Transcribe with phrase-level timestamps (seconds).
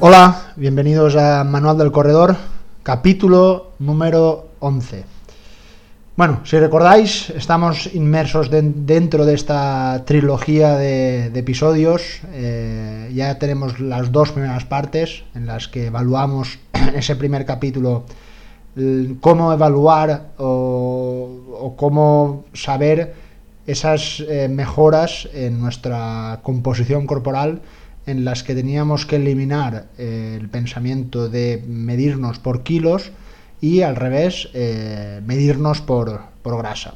[0.00, 2.36] Hola, bienvenidos a Manual del Corredor,
[2.82, 5.04] capítulo número 11.
[6.16, 12.20] Bueno, si recordáis, estamos inmersos de- dentro de esta trilogía de, episodios.
[12.32, 16.58] Eh, ya tenemos las dos primeras partes en las que evaluamos
[16.94, 18.04] ese primer capítulo
[19.20, 21.28] cómo evaluar o,
[21.60, 23.14] o cómo saber
[23.66, 27.60] esas eh, mejoras en nuestra composición corporal
[28.06, 33.12] en las que teníamos que eliminar eh, el pensamiento de medirnos por kilos
[33.60, 36.94] y al revés eh, medirnos por, por grasa.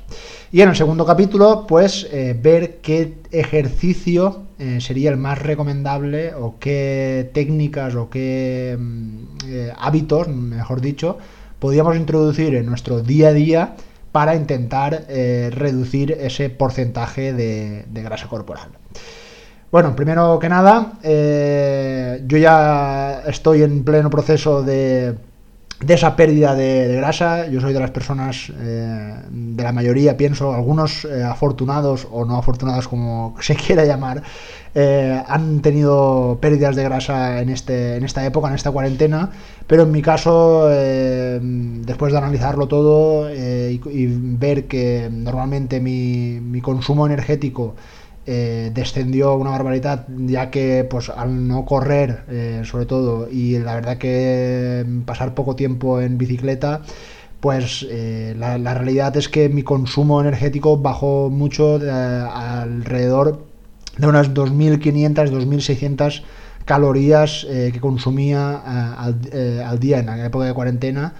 [0.51, 4.43] Y en el segundo capítulo, pues eh, ver qué ejercicio
[4.79, 11.19] sería el más recomendable o qué técnicas o qué mm, hábitos, mejor dicho,
[11.59, 13.77] podríamos introducir en nuestro día a día
[14.13, 18.71] para intentar reducir ese porcentaje de grasa corporal.
[19.75, 25.17] Bueno, primero que nada, eh, yo ya estoy en pleno proceso de,
[25.81, 27.49] de esa pérdida de, grasa.
[27.49, 32.37] Yo soy de las personas, eh, de la mayoría, pienso, algunos eh, afortunados o no
[32.37, 34.23] afortunados, como se quiera llamar,
[35.27, 39.31] han tenido pérdidas de grasa en, este, en esta época, en esta cuarentena.
[39.67, 46.61] Pero en mi caso, después de analizarlo todo y, y ver que normalmente mi, mi
[46.61, 47.75] consumo energético
[48.27, 53.75] eh, descendió una barbaridad, ya que pues al no correr, eh, sobre todo, y la
[53.75, 56.81] verdad que pasar poco tiempo en bicicleta,
[57.41, 63.45] pues eh, la, realidad es que mi consumo energético bajó mucho alrededor
[63.99, 66.23] de unas 2.500, 2.600
[66.65, 68.57] calorías que consumía
[68.97, 69.21] al,
[69.67, 71.13] al día en la época de cuarentena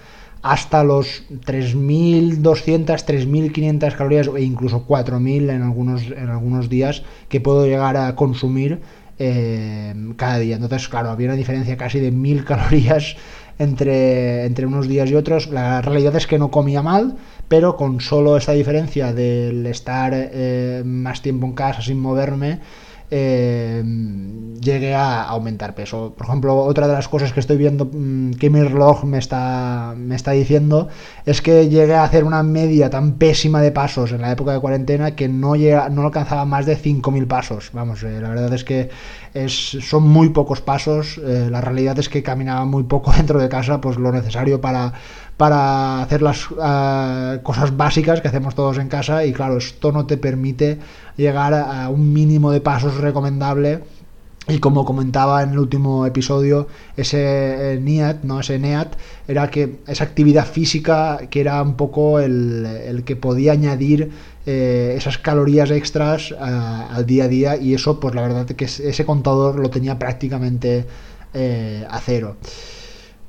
[0.45, 7.65] hasta los 3.200, 3.500 calorías e incluso 4.000 en algunos, en algunos días que puedo
[7.65, 8.79] llegar a consumir
[9.17, 10.57] eh, cada día.
[10.57, 13.15] Entonces, claro, había una diferencia casi de 1.000 calorías
[13.57, 15.47] entre, entre unos días y otros.
[15.47, 17.15] La realidad es que no comía mal,
[17.47, 22.59] pero con solo esta diferencia del estar eh, más tiempo en casa sin moverme,
[23.11, 23.83] eh,
[24.59, 26.13] llegué a aumentar peso.
[26.17, 29.93] Por ejemplo, otra de las cosas que estoy viendo mmm, que mi reloj me está,
[29.97, 30.87] me está diciendo
[31.25, 34.59] es que llegué a hacer una media tan pésima de pasos en la época de
[34.59, 37.69] cuarentena que no, llega, no alcanzaba más de 5.000 pasos.
[37.73, 38.89] Vamos, eh, la verdad es que
[39.33, 41.19] es, son muy pocos pasos.
[41.23, 44.93] Eh, la realidad es que caminaba muy poco dentro de casa, pues lo necesario para
[45.37, 50.05] para hacer las uh, cosas básicas que hacemos todos en casa y claro, esto no
[50.05, 50.79] te permite
[51.17, 53.81] llegar a un mínimo de pasos recomendable
[54.47, 58.39] y como comentaba en el último episodio, ese eh, NIAT, ¿no?
[58.39, 58.95] ese NEAT,
[59.27, 64.11] era que esa actividad física que era un poco el, el que podía añadir
[64.45, 69.05] eh, esas calorías extras al día a día y eso pues la verdad que ese
[69.05, 70.85] contador lo tenía prácticamente
[71.33, 72.37] eh, a cero.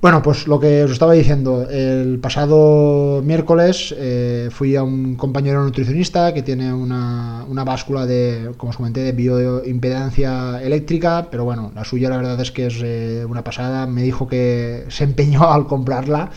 [0.06, 5.65] Bueno, pues lo que os estaba diciendo, el pasado miércoles eh, fui a un compañero
[5.65, 11.72] nutricionista que tiene una, una, báscula de, como os comenté, de bioimpedancia eléctrica, pero bueno,
[11.75, 15.50] la suya la verdad es que es eh, una pasada, me dijo que se empeñó
[15.50, 16.31] al comprarla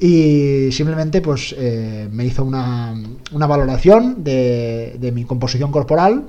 [0.00, 6.24] y simplemente pues eh, me hizo una, una valoración de, de mi composición corporal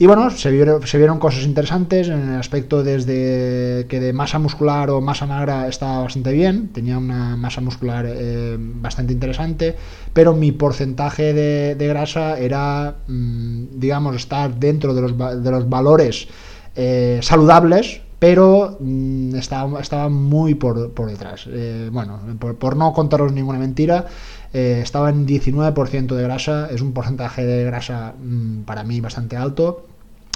[0.00, 5.00] y bueno, se vieron, cosas interesantes en el aspecto desde que de masa muscular o
[5.00, 9.74] masa magra estaba bastante bien, tenía una masa muscular eh, bastante interesante,
[10.12, 16.28] pero mi porcentaje de, grasa era, mmm, digamos, estar dentro de los, de los valores
[16.76, 21.48] eh, saludables, pero mmm, estaba, estaba, muy por, por detrás.
[21.48, 24.06] Eh, bueno, por, no contaros ninguna mentira,
[24.52, 29.36] eh, estaba en 19% de grasa, es un porcentaje de grasa mmm, para mí bastante
[29.36, 29.86] alto.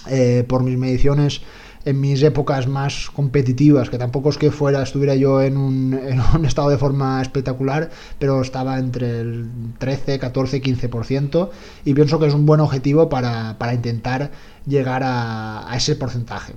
[0.09, 1.43] Eh, por mis mediciones
[1.85, 6.21] en mis épocas más competitivas, que tampoco es que fuera, estuviera yo en un, en
[6.35, 9.49] un estado de forma espectacular, pero estaba entre el
[9.79, 11.49] 13, 14, 15%,
[11.85, 14.31] y pienso que es un buen objetivo para, intentar
[14.67, 16.53] llegar a, ese porcentaje.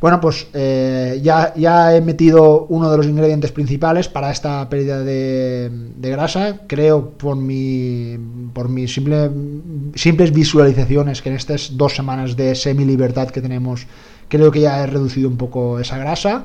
[0.00, 5.70] Bueno, pues eh, ya, he metido uno de los ingredientes principales para esta pérdida de,
[6.00, 6.60] grasa.
[6.66, 8.18] Creo por mi
[8.52, 9.30] por mis simple,
[9.94, 13.86] simples visualizaciones que en estas dos semanas de semi libertad que tenemos,
[14.34, 16.44] creo que ya he reducido un poco esa grasa.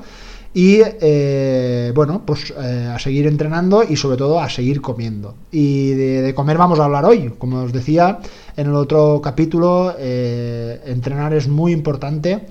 [0.52, 5.34] Y eh, bueno, pues eh, a seguir entrenando y sobre todo a seguir comiendo.
[5.50, 7.32] Y de, comer vamos a hablar hoy.
[7.38, 8.18] Como os decía
[8.56, 12.46] en el otro capítulo, eh, entrenar es muy importante,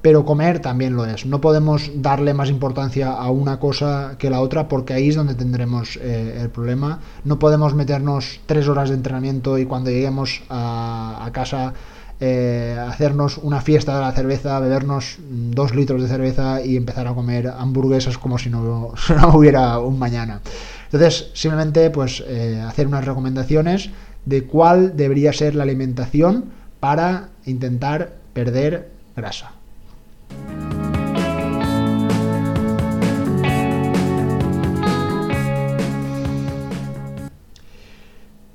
[0.00, 1.26] pero comer también lo es.
[1.26, 5.34] No podemos darle más importancia a una cosa que la otra porque ahí es donde
[5.34, 7.00] tendremos el problema.
[7.24, 11.74] No podemos meternos tres horas de entrenamiento y cuando lleguemos a casa
[12.20, 17.14] eh, hacernos una fiesta de la cerveza, bebernos dos litros de cerveza y empezar a
[17.14, 18.92] comer hamburguesas como si no,
[19.32, 20.40] hubiera un mañana.
[20.84, 23.90] Entonces, simplemente pues eh, hacer unas recomendaciones
[24.26, 26.46] de cuál debería ser la alimentación
[26.78, 29.52] para intentar perder grasa.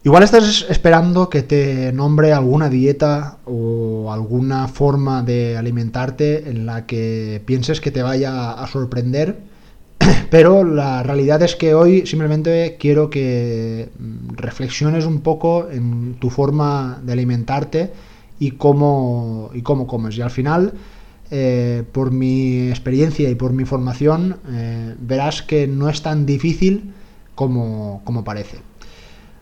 [0.06, 6.86] Igual estás esperando que te nombre alguna dieta o alguna forma de alimentarte en la
[6.86, 9.40] que pienses que te vaya a sorprender,
[10.30, 13.90] pero la realidad es que hoy simplemente quiero que
[14.36, 17.92] reflexiones un poco en tu forma de alimentarte
[18.38, 20.16] y cómo, y cómo comes.
[20.19, 20.74] Y al final,
[21.31, 26.94] eh, por mi experiencia y por mi formación, eh, verás que no es tan difícil
[27.34, 28.60] como, como parece.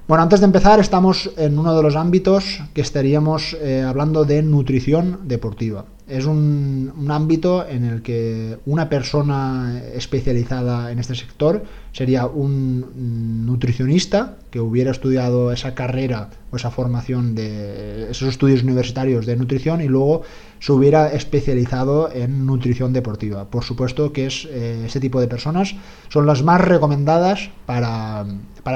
[0.05, 4.43] Bueno, antes de empezar, estamos en uno de los ámbitos que estaríamos eh, hablando de
[4.43, 5.85] nutrición deportiva.
[6.09, 11.63] Es un, ámbito en el que una persona especializada en este sector
[11.93, 19.25] sería un nutricionista que hubiera estudiado esa carrera o esa formación de esos estudios universitarios
[19.25, 20.23] de nutrición y luego
[20.63, 23.43] se hubiera especializado en nutrición deportiva.
[23.49, 25.75] Por supuesto que es eh, ese tipo de personas
[26.07, 28.25] son las más recomendadas para,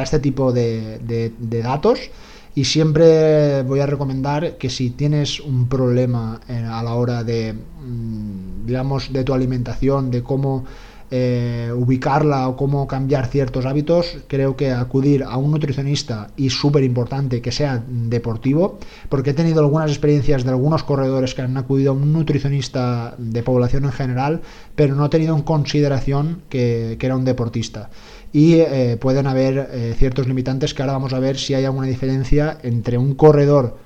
[0.03, 1.31] este tipo de
[1.63, 2.11] datos
[2.57, 7.53] y siempre voy a recomendar que si tienes un problema eh, a la hora de,
[7.53, 10.65] mm, digamos, de tu alimentación, de cómo
[11.09, 16.83] eh, ubicarla o cómo cambiar ciertos hábitos, creo que acudir a un nutricionista y súper
[16.83, 21.91] importante que sea deportivo, porque he tenido algunas experiencias de algunos corredores que han acudido
[21.91, 24.41] a un nutricionista de población en general,
[24.75, 27.89] pero no he tenido en consideración que, que era un deportista.
[28.33, 31.87] Y eh, pueden haber eh, ciertos limitantes que ahora vamos a ver si hay alguna
[31.87, 33.77] diferencia entre un corredor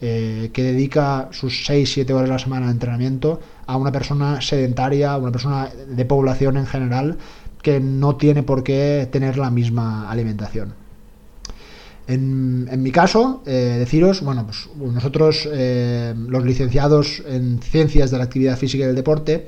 [0.00, 5.16] eh, que dedica sus 6-7 horas a la semana de entrenamiento a una persona sedentaria,
[5.16, 7.18] una persona de población en general
[7.62, 10.74] que no tiene por qué tener la misma alimentación.
[12.06, 18.84] En, mi caso, deciros, bueno, pues nosotros los licenciados en ciencias de la actividad física
[18.84, 19.44] y del deporte,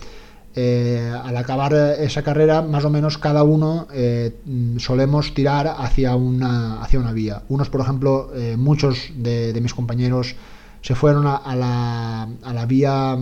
[0.56, 4.34] eh, al acabar esa carrera, más o menos cada uno eh,
[4.78, 7.42] solemos tirar hacia una, hacia una vía.
[7.48, 10.34] Unos, por ejemplo, eh, muchos de, mis compañeros
[10.82, 13.16] se fueron a, la, a la, vía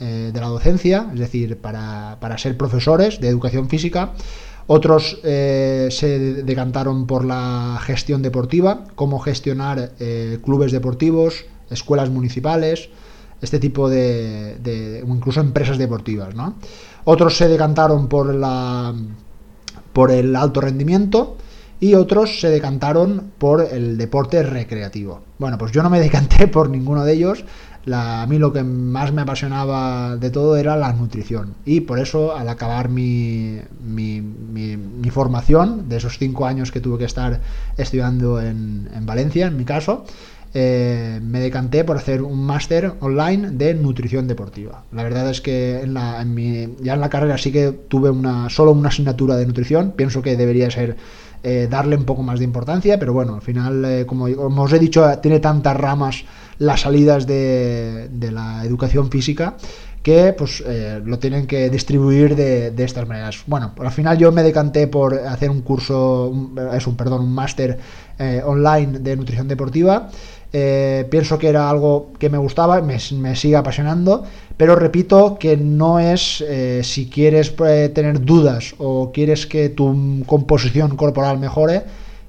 [0.00, 4.12] de la docencia, es decir, para, para, ser profesores de educación física.
[4.66, 9.92] Otros se decantaron por la gestión deportiva, cómo gestionar
[10.42, 12.88] clubes deportivos, escuelas municipales,
[13.44, 16.54] este tipo de, de incluso empresas deportivas, ¿no?
[17.04, 18.94] Otros se decantaron por la
[19.92, 21.36] por el alto rendimiento
[21.80, 25.22] y otros se decantaron por el deporte recreativo.
[25.38, 27.44] Bueno, pues yo no me decanté por ninguno de ellos.
[27.92, 31.54] a mí lo que más me apasionaba de todo era la nutrición.
[31.64, 36.98] Y por eso, al acabar mi, mi, mi, formación, de esos cinco años que tuve
[36.98, 37.40] que estar
[37.76, 40.04] estudiando en, en Valencia, en mi caso,
[40.56, 44.84] eh, me decanté por hacer un máster online de nutrición deportiva.
[44.92, 46.24] La verdad es que en la,
[46.80, 50.36] ya en la carrera sí que tuve una, solo una asignatura de nutrición, pienso que
[50.36, 50.96] debería ser
[51.42, 54.78] eh, darle un poco más de importancia, pero bueno, al final, eh, como, os he
[54.78, 56.24] dicho, tiene tantas ramas
[56.58, 59.56] las salidas de, la educación física
[60.04, 60.62] que pues
[61.04, 63.42] lo tienen que distribuir de, estas maneras.
[63.46, 66.30] Bueno, al final yo me decanté por hacer un curso,
[66.74, 67.78] es un perdón, un máster
[68.44, 70.10] online de nutrición deportiva
[70.56, 74.22] eh, pienso que era algo que me gustaba, me, me sigue apasionando,
[74.56, 80.22] pero repito que no es eh, si quieres eh, tener dudas o quieres que tu
[80.26, 81.82] composición corporal mejore,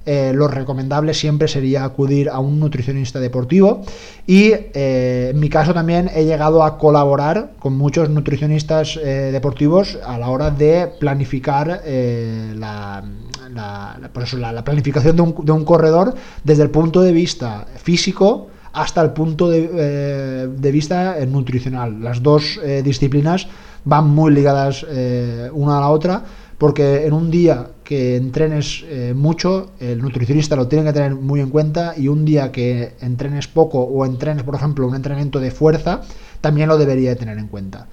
[0.07, 3.81] eh, lo recomendable siempre sería acudir a un nutricionista deportivo
[4.27, 9.97] y eh, en mi caso también he llegado a colaborar con muchos nutricionistas eh, deportivos
[10.05, 13.03] a la hora de planificar la,
[13.51, 19.09] la, planificación de un, de un, corredor desde el punto de vista físico hasta el
[19.09, 22.03] punto de, de vista nutricional.
[22.03, 23.47] Las dos disciplinas
[23.85, 24.85] van muy ligadas
[25.53, 26.23] una a la otra
[26.57, 31.39] porque en un día que entrenes eh, mucho, el nutricionista lo tiene que tener muy
[31.39, 35.51] en cuenta y un día que entrenes poco o entrenes, por ejemplo, un entrenamiento de
[35.51, 36.01] fuerza,
[36.41, 37.87] también lo debería de tener en cuenta.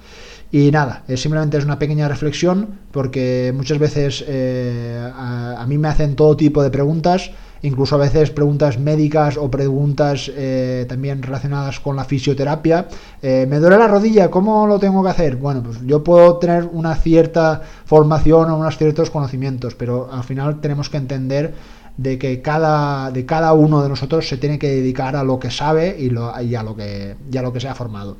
[0.50, 5.88] Y nada, es simplemente es una pequeña reflexión porque muchas veces eh, a, mí me
[5.88, 7.30] hacen todo tipo de preguntas
[7.62, 12.88] incluso a veces preguntas médicas o preguntas eh, también relacionadas con la fisioterapia.
[13.22, 15.36] Eh, me duele la rodilla, ¿cómo lo tengo que hacer?
[15.36, 20.60] Bueno, pues yo puedo tener una cierta formación o unos ciertos conocimientos, pero al final
[20.60, 21.54] tenemos que entender
[21.96, 25.50] de que cada, de cada uno de nosotros se tiene que dedicar a lo que
[25.50, 28.16] sabe y, lo, a, lo que, lo que se ha formado.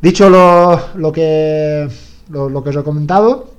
[0.00, 1.88] Dicho lo, que,
[2.30, 3.50] lo, que os he comentado,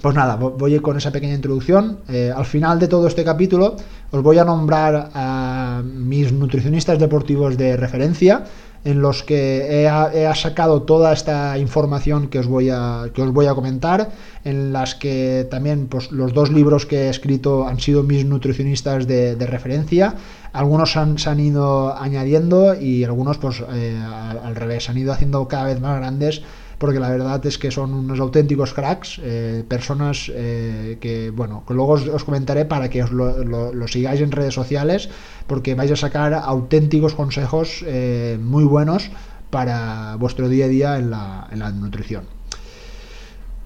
[0.00, 1.98] pues nada, voy con esa pequeña introducción.
[2.08, 3.74] Eh, al final de todo este capítulo
[4.10, 8.44] os voy a nombrar a mis nutricionistas deportivos de referencia
[8.84, 13.46] en los que he, sacado toda esta información que os voy a, que os voy
[13.46, 14.10] a comentar,
[14.44, 19.06] en las que también pues, los dos libros que he escrito han sido mis nutricionistas
[19.06, 20.14] de, referencia,
[20.52, 25.64] algunos se han ido añadiendo y algunos pues eh, al, revés, han ido haciendo cada
[25.64, 26.42] vez más grandes
[26.78, 31.74] porque la verdad es que son unos auténticos cracks, eh, personas eh, que, bueno, que
[31.74, 35.10] luego os, comentaré para que os lo, sigáis en redes sociales,
[35.46, 39.10] porque vais a sacar auténticos consejos eh, muy buenos
[39.50, 42.37] para vuestro día a día en la nutrición.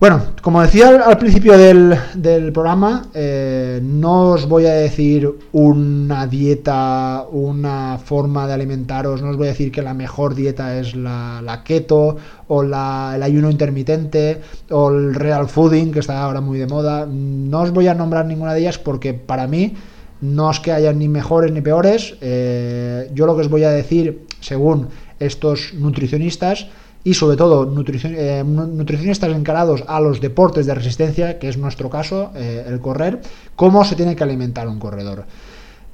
[0.02, 7.24] Bueno, como decía al, principio del, programa, eh, no os voy a decir una dieta,
[7.30, 11.62] una forma de alimentaros, no os voy a decir que la mejor dieta es la,
[11.64, 12.16] keto
[12.48, 14.40] o el ayuno intermitente
[14.70, 17.06] o el real fooding, que está ahora muy de moda.
[17.06, 19.76] No os voy a nombrar ninguna de ellas porque para mí
[20.20, 22.16] no es que haya ni mejores ni peores.
[22.20, 24.88] Eh, yo lo que os voy a decir, según
[25.20, 26.66] estos nutricionistas,
[27.04, 32.30] y sobre todo eh, nutricionistas encarados a los deportes de resistencia, que es nuestro caso,
[32.34, 33.20] eh, el correr,
[33.56, 35.24] cómo se tiene que alimentar un corredor.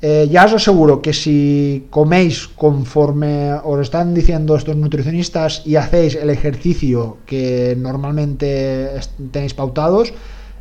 [0.00, 6.14] Eh, ya os aseguro que si coméis conforme os están diciendo estos nutricionistas y hacéis
[6.14, 8.94] el ejercicio que normalmente
[9.32, 10.14] tenéis pautados,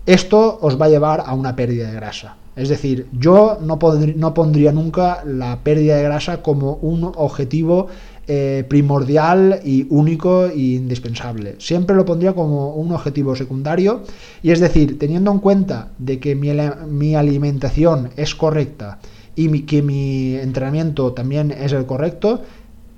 [0.08, 2.38] esto os va a llevar a una pérdida de grasa.
[2.56, 7.90] Es decir, yo no, no pondría nunca la pérdida de grasa como un objetivo
[8.30, 11.56] eh, primordial y único e indispensable.
[11.60, 14.04] Siempre lo pondría como un objetivo secundario
[14.44, 19.00] y es decir, teniendo en cuenta de que mi, alimentación es correcta
[19.34, 22.42] y que mi entrenamiento también es el correcto,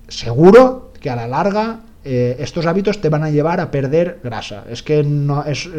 [0.08, 4.64] seguro que a la larga eh, estos hábitos te van a llevar a perder grasa.
[4.68, 5.70] Es que no es,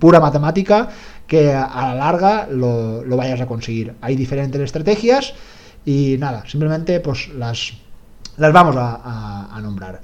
[0.00, 0.88] pura matemática
[1.28, 3.94] que a la larga lo, lo, vayas a conseguir.
[4.00, 5.34] Hay diferentes estrategias
[5.84, 7.74] y nada, simplemente pues las
[8.40, 10.00] las vamos a, nombrar.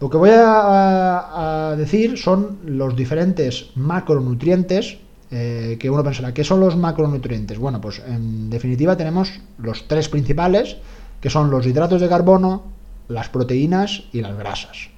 [0.00, 4.98] Lo que voy a, decir son los diferentes macronutrientes
[5.32, 7.58] eh, que uno pensará, ¿qué son los macronutrientes?
[7.58, 10.76] Bueno, pues en definitiva tenemos los tres principales,
[11.20, 12.62] que son los hidratos de carbono,
[13.08, 14.88] las proteínas y las grasas.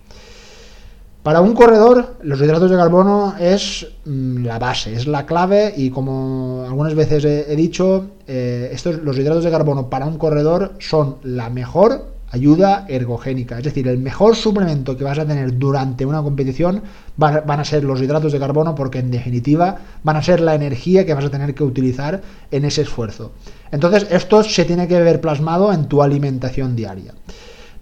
[1.23, 5.91] Para un corredor, los hidratos de carbono es mm, la base, es la clave y
[5.91, 11.19] como algunas veces he, dicho, eh, estos, los hidratos de carbono para un corredor son
[11.23, 13.59] la mejor ayuda ergogénica.
[13.59, 16.83] Es decir, el mejor suplemento que vas a tener durante una competición
[17.17, 21.05] van a ser los hidratos de carbono porque en definitiva van a ser la energía
[21.07, 23.33] que vas a tener que utilizar en ese esfuerzo.
[23.71, 27.15] Entonces, esto se tiene que ver plasmado en tu alimentación diaria.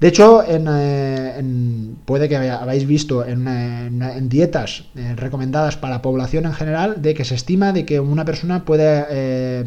[0.01, 1.43] De hecho, eh,
[2.07, 7.27] puede que habéis visto en, dietas eh, recomendadas para la población en general de que
[7.27, 9.65] se estima de que una persona puede eh,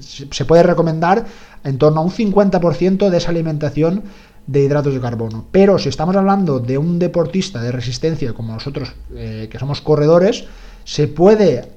[0.00, 1.24] se puede recomendar
[1.64, 4.02] en torno a un 50% de esa alimentación
[4.46, 5.46] de hidratos de carbono.
[5.50, 10.44] Pero si estamos hablando de un deportista de resistencia como nosotros, que somos corredores,
[10.84, 11.68] se puede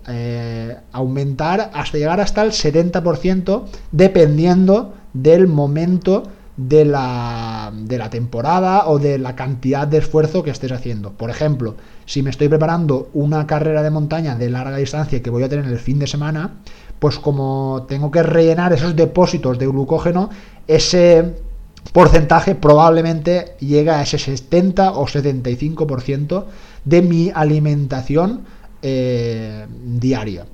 [0.94, 6.24] aumentar hasta llegar hasta el 70% dependiendo del momento
[6.68, 11.12] de la, de la temporada o de la cantidad de esfuerzo que estés haciendo.
[11.12, 11.75] Por ejemplo,
[12.06, 15.65] si me estoy preparando una carrera de montaña de larga distancia que voy a tener
[15.65, 16.62] el fin de semana,
[17.00, 20.30] pues como tengo que rellenar esos depósitos de glucógeno,
[20.68, 21.34] ese
[21.94, 26.46] porcentaje probablemente llega a ese 70 o 75%
[26.86, 28.41] de mi alimentación
[28.84, 30.46] eh, diaria.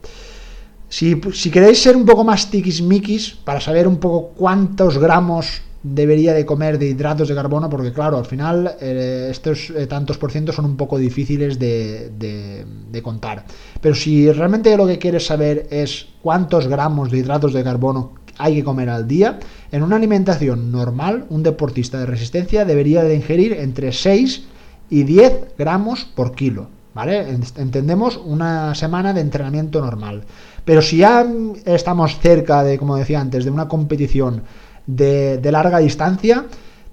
[0.89, 5.61] Si, si, queréis ser un poco más tiquismiquis para saber un poco cuántos gramos
[5.93, 10.17] debería de comer de hidratos de carbono porque claro, al final eh, estos eh, tantos
[10.17, 13.45] por ciento son un poco difíciles de, de, contar.
[13.79, 18.55] Pero si realmente lo que quieres saber es cuántos gramos de hidratos de carbono hay
[18.55, 19.39] que comer al día,
[19.71, 24.43] en una alimentación normal, un deportista de resistencia debería de ingerir entre 6
[24.89, 26.69] y 10 gramos por kilo.
[26.93, 27.29] ¿Vale?
[27.57, 30.23] Entendemos una semana de entrenamiento normal.
[30.65, 31.23] Pero si ya
[31.65, 34.41] estamos cerca de, como decía antes, de una competición
[34.87, 36.45] de, larga distancia,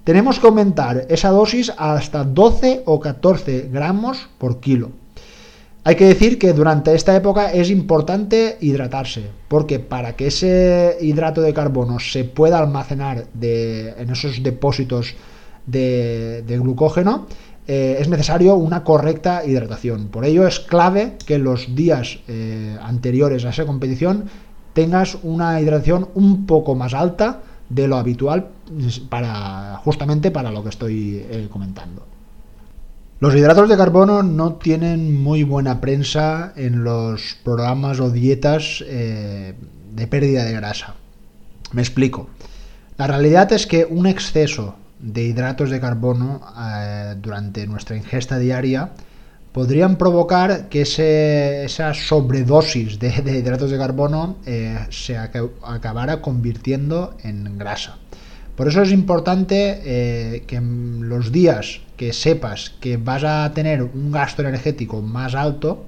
[0.03, 4.91] tenemos que aumentar esa dosis hasta 12 o 14 gramos por kilo.
[5.83, 11.41] Hay que decir que durante esta época es importante hidratarse, porque para que ese hidrato
[11.41, 15.13] de carbono se pueda almacenar en esos depósitos
[15.65, 17.27] de, glucógeno,
[17.67, 20.07] eh, es necesario una correcta hidratación.
[20.07, 24.25] Por ello es clave que los días eh, anteriores a esa competición
[24.73, 28.49] tengas una hidratación un poco más alta de lo habitual
[29.09, 32.05] para justamente para lo que estoy eh, comentando.
[33.19, 39.55] Los hidratos de carbono no tienen muy buena prensa en los programas o dietas eh,
[39.93, 40.95] de pérdida de grasa.
[41.71, 42.29] Me explico.
[42.97, 48.91] La realidad es que un exceso de hidratos de carbono eh, durante nuestra ingesta diaria
[49.55, 57.97] podrían provocar que esa sobredosis de, hidratos de carbono eh, se acabara convirtiendo en grasa.
[58.57, 64.11] Por eso es importante eh, que los días que sepas que vas a tener un
[64.11, 65.85] gasto energético más alto,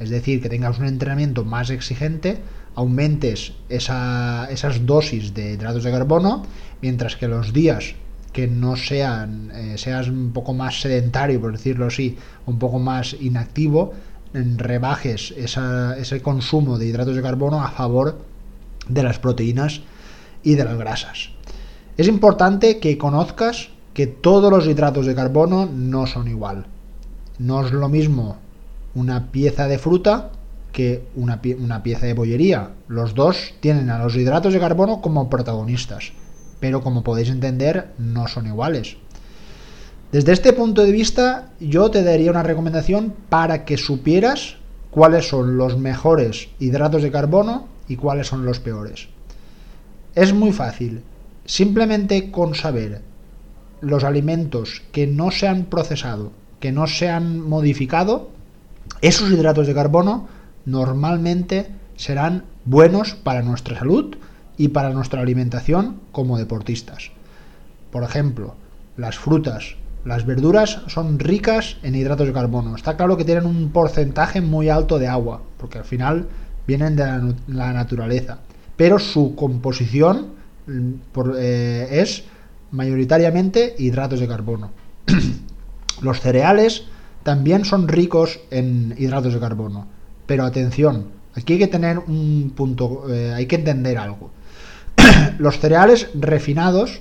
[0.00, 2.38] es decir, que tengas un entrenamiento más exigente,
[2.74, 6.46] aumentes esas dosis de hidratos de carbono,
[6.80, 7.94] mientras que los días
[8.32, 13.14] que no sean, eh, seas un poco más sedentario, por decirlo así, un poco más
[13.20, 13.92] inactivo,
[14.32, 18.18] rebajes ese consumo de hidratos de carbono a favor
[18.88, 19.82] de las proteínas
[20.42, 21.30] y de las grasas.
[21.98, 26.64] Es importante que conozcas que todos los hidratos de carbono no son igual.
[27.38, 28.38] No es lo mismo
[28.94, 30.30] una pieza de fruta
[30.72, 32.70] que una, una pieza de bollería.
[32.88, 36.12] Los dos tienen a los hidratos de carbono como protagonistas
[36.62, 38.96] pero como podéis entender no son iguales.
[40.12, 44.58] Desde este punto de vista yo te daría una recomendación para que supieras
[44.92, 49.08] cuáles son los mejores hidratos de carbono y cuáles son los peores.
[50.14, 51.02] Es muy fácil,
[51.46, 53.02] simplemente con saber
[53.80, 58.30] los alimentos que no se han procesado, que no se han modificado,
[59.00, 60.28] esos hidratos de carbono
[60.64, 61.66] normalmente
[61.96, 64.14] serán buenos para nuestra salud
[64.56, 67.10] y para nuestra alimentación como deportistas.
[67.90, 68.54] Por ejemplo,
[68.96, 72.76] las frutas, las verduras son ricas en hidratos de carbono.
[72.76, 76.26] Está claro que tienen un porcentaje muy alto de agua, porque al final
[76.66, 78.38] vienen de la, naturaleza.
[78.76, 80.28] Pero su composición
[80.66, 80.92] mm,
[81.36, 82.24] eh, es
[82.70, 84.70] mayoritariamente hidratos de carbono.
[86.02, 86.84] Los cereales
[87.22, 89.86] también son ricos en hidratos de carbono.
[90.26, 94.30] Pero atención, aquí hay que tener un punto, eh, hay que entender algo
[95.38, 97.00] los cereales refinados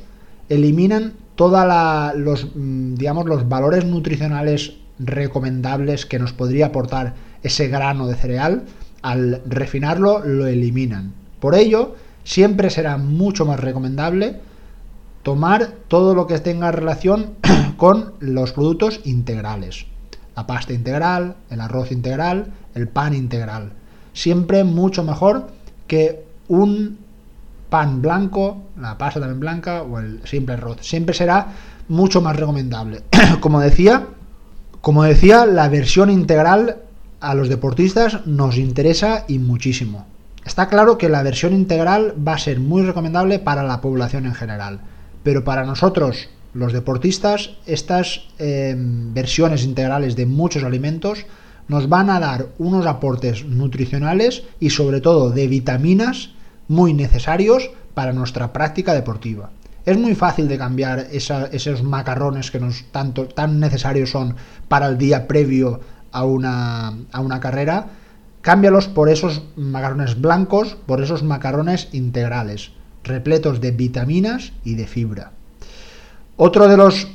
[0.49, 1.65] eliminan todos
[2.15, 8.63] los, mm, digamos, los valores nutricionales recomendables que nos podría aportar ese grano de cereal.
[9.01, 11.13] Al refinarlo lo eliminan.
[11.39, 14.39] Por ello, siempre será mucho más recomendable
[15.23, 17.31] tomar todo lo que tenga relación
[17.77, 19.85] con los productos integrales.
[20.35, 23.73] La pasta integral, el arroz integral, el pan integral.
[24.13, 25.47] Siempre mucho mejor
[25.87, 26.99] que un
[27.71, 30.79] pan blanco, la pasta también blanca o el simple arroz.
[30.81, 31.47] Siempre será
[31.87, 33.03] mucho más recomendable.
[33.39, 34.07] como decía,
[34.81, 36.79] como decía, la versión integral
[37.21, 40.05] a los deportistas nos interesa y muchísimo.
[40.45, 44.33] Está claro que la versión integral va a ser muy recomendable para la población en
[44.33, 44.81] general,
[45.23, 51.25] pero para nosotros, los deportistas, estas eh, versiones integrales de muchos alimentos
[51.69, 56.31] nos van a dar unos aportes nutricionales y sobre todo de vitaminas
[56.71, 59.51] muy necesarios para nuestra práctica deportiva.
[59.85, 64.35] Es muy fácil de cambiar esos macarrones que tanto, tan necesarios son
[64.69, 65.81] para el día previo
[66.13, 67.87] a una, a una carrera.
[68.39, 72.71] Cámbialos por esos macarrones blancos, por esos macarrones integrales,
[73.03, 75.33] repletos de vitaminas y de fibra.
[76.37, 77.07] Otro de los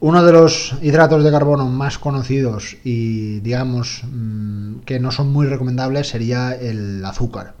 [0.00, 5.46] uno de los hidratos de carbono más conocidos y digamos mm, que no son muy
[5.46, 7.54] recomendables sería el azúcar.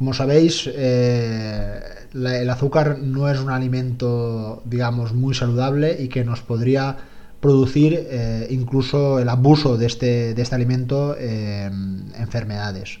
[0.00, 1.78] Como sabéis, eh,
[2.14, 6.96] el azúcar no es un alimento, digamos, muy saludable y que nos podría
[7.38, 13.00] producir eh, incluso el abuso de este, de este alimento enfermedades.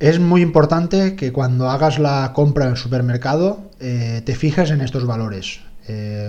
[0.00, 4.80] Es muy importante que cuando hagas la compra en el supermercado eh, te fijes en
[4.80, 5.60] estos valores.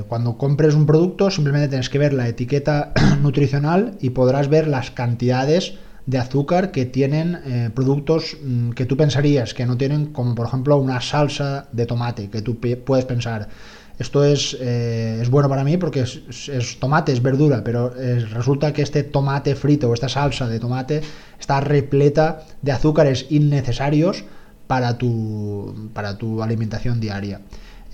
[0.10, 4.91] cuando compres un producto simplemente tienes que ver la etiqueta nutricional y podrás ver las
[4.91, 10.35] cantidades de azúcar que tienen eh, productos mm, que tú pensarías que no tienen, como
[10.35, 13.49] por ejemplo una salsa de tomate, que tú puedes pensar,
[13.97, 18.73] esto es, eh, es bueno para mí porque es, tomate, es verdura, pero eh, resulta
[18.73, 21.01] que este tomate frito o esta salsa de tomate
[21.39, 24.25] está repleta de azúcares innecesarios
[24.67, 27.41] para tu, para tu alimentación diaria.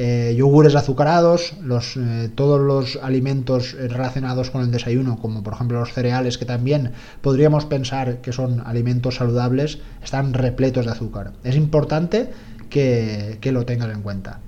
[0.04, 5.80] Eh, yogures azucarados, los, eh, todos los alimentos relacionados con el desayuno, como por ejemplo
[5.80, 11.34] los cereales, que también podríamos pensar que son alimentos saludables, están repletos de azúcar.
[11.44, 12.32] Es importante
[12.72, 14.40] que, lo tengas en cuenta.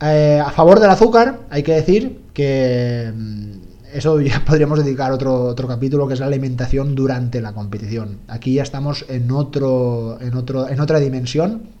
[0.00, 3.50] Eh, a favor del azúcar, hay que decir que mm,
[3.92, 8.18] eso ya podríamos dedicar otro, otro capítulo que es la alimentación durante la competición.
[8.28, 11.73] Aquí ya estamos en, otro, en, otro, en otra dimensión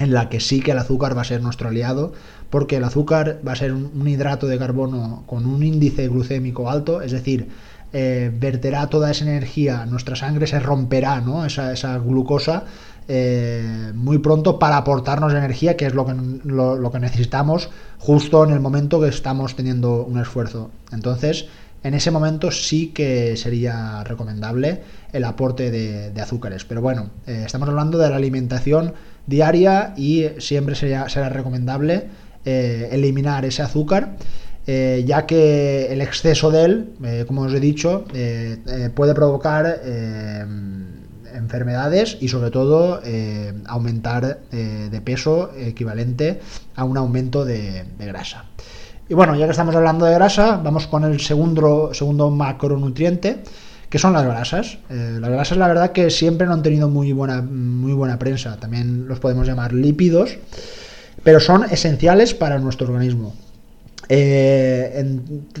[0.00, 2.12] en la que sí que el azúcar va a ser nuestro aliado,
[2.48, 7.02] porque el azúcar va a ser un, hidrato de carbono con un índice glucémico alto,
[7.02, 7.48] es decir,
[7.92, 11.44] eh, verterá toda esa energía, nuestra sangre se romperá, ¿no?
[11.44, 12.64] esa, esa glucosa
[13.12, 18.52] eh, muy pronto para aportarnos energía, que es lo que, lo, que necesitamos justo en
[18.52, 20.70] el momento que estamos teniendo un esfuerzo.
[20.92, 21.46] Entonces,
[21.82, 24.82] en ese momento sí que sería recomendable
[25.12, 26.64] el aporte de, azúcares.
[26.64, 28.94] Pero bueno, eh, estamos hablando de la alimentación
[29.26, 32.08] diaria y siempre será, será recomendable
[32.44, 34.16] eh, eliminar ese azúcar.
[34.66, 38.04] ya que el exceso de él, como os he dicho,
[38.94, 39.80] puede provocar
[41.34, 46.40] enfermedades y sobre todo eh, aumentar eh, de peso equivalente
[46.76, 48.44] a un aumento de, grasa.
[49.08, 53.42] Y bueno, ya que estamos hablando de grasa, vamos con el segundo, segundo macronutriente,
[53.90, 54.78] que son las grasas.
[54.88, 58.56] Eh, las grasas, la verdad, que siempre no han tenido muy buena, muy buena prensa.
[58.58, 60.38] También los podemos llamar lípidos,
[61.24, 63.34] pero son esenciales para nuestro organismo.
[64.08, 65.04] Eh,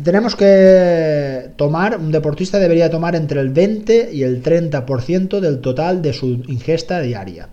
[0.02, 6.00] tenemos que tomar, un deportista debería tomar entre el 20 y el 30% del total
[6.00, 7.48] de su ingesta diaria.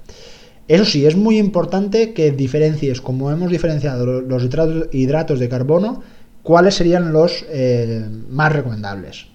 [0.67, 4.43] Eso sí, es muy importante que diferencies, como hemos diferenciado los
[4.91, 6.03] hidratos de carbono,
[6.43, 9.27] cuáles serían los eh, más recomendables.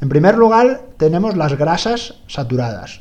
[0.00, 3.00] En primer lugar, tenemos las grasas saturadas.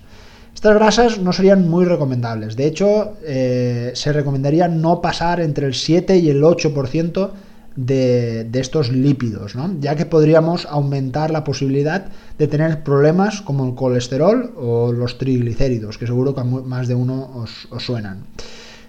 [0.53, 2.55] Estas grasas no serían muy recomendables.
[2.55, 7.31] De hecho, eh, se recomendaría no pasar entre el 7 y el 8%
[7.75, 9.75] de, estos lípidos, ¿no?
[9.79, 12.05] ya que podríamos aumentar la posibilidad
[12.37, 17.31] de tener problemas como el colesterol o los triglicéridos, que seguro que más de uno
[17.35, 18.23] os, suenan.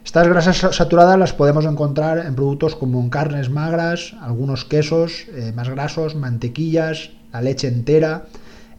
[0.05, 5.53] Estas grasas saturadas las podemos encontrar en productos como en carnes magras, algunos quesos eh,
[5.55, 8.27] más grasos, mantequillas, la leche entera,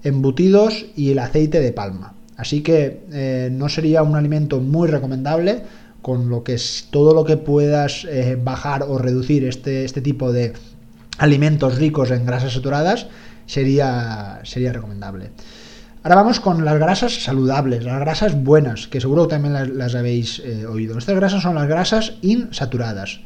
[0.04, 2.14] embutidos y el aceite de palma.
[2.36, 5.64] Así que eh, no sería un alimento muy recomendable
[6.02, 10.32] con lo que es todo lo que puedas eh, bajar o reducir este, este tipo
[10.32, 10.54] de
[11.18, 13.08] alimentos ricos en grasas saturadas
[13.48, 15.32] sería, sería recomendable.
[16.04, 20.66] Ahora vamos con las grasas saludables, las grasas buenas, que seguro también las, habéis eh,
[20.66, 20.98] oído.
[20.98, 23.20] Estas grasas son las grasas insaturadas.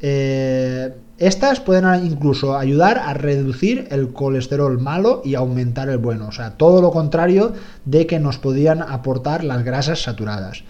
[0.00, 0.94] Eh,
[1.26, 6.26] estas pueden incluso ayudar a reducir el colesterol malo y aumentar el bueno.
[6.26, 7.52] O sea, todo lo contrario
[7.84, 10.64] de que nos podían aportar las grasas saturadas.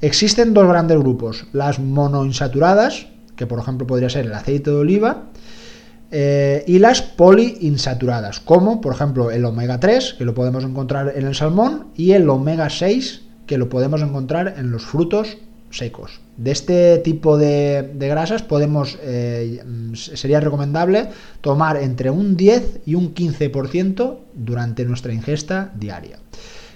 [0.00, 5.24] Existen dos grandes grupos, las monoinsaturadas, que por ejemplo podría ser el aceite de oliva,
[6.12, 11.26] eh, y las poliinsaturadas, como por ejemplo el omega 3, que lo podemos encontrar en
[11.26, 15.38] el salmón, y el omega 6, que lo podemos encontrar en los frutos
[15.70, 16.20] secos.
[16.36, 19.62] De este tipo de, grasas podemos, eh,
[19.94, 21.08] sería recomendable
[21.40, 26.18] tomar entre un 10 y un 15% durante nuestra ingesta diaria.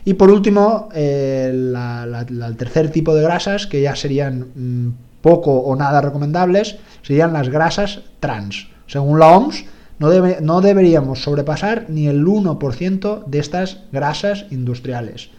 [0.05, 5.77] Y por último, eh, el tercer tipo de grasas, que ya serían mm, poco o
[5.77, 8.69] nada recomendables, serían las grasas trans.
[8.89, 9.65] Según la OMS,
[10.01, 15.31] no, no deberíamos sobrepasar ni el 1% de estas grasas industriales.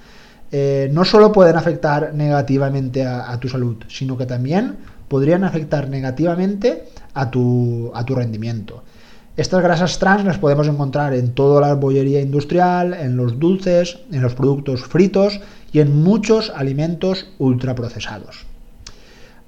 [0.55, 4.75] Eh, no solo pueden afectar negativamente a, tu salud, sino que también
[5.07, 8.83] podrían afectar negativamente a tu, a tu rendimiento.
[9.35, 14.21] Estas grasas trans las podemos encontrar en toda la bollería industrial, en los dulces, en
[14.21, 18.45] los productos fritos y en muchos alimentos ultraprocesados.